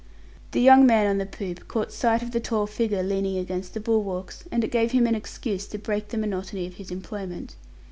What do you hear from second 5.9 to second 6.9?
the monotony of his